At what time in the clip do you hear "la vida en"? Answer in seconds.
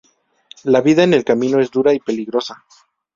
0.63-1.13